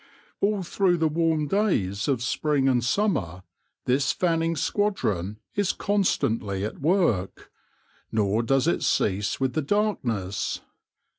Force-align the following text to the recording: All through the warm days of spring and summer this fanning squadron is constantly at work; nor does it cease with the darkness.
All 0.39 0.63
through 0.63 0.97
the 0.97 1.07
warm 1.07 1.47
days 1.47 2.07
of 2.07 2.23
spring 2.23 2.67
and 2.67 2.83
summer 2.83 3.43
this 3.85 4.11
fanning 4.11 4.55
squadron 4.55 5.37
is 5.53 5.73
constantly 5.73 6.65
at 6.65 6.81
work; 6.81 7.51
nor 8.11 8.41
does 8.41 8.67
it 8.67 8.81
cease 8.81 9.39
with 9.39 9.53
the 9.53 9.61
darkness. 9.61 10.61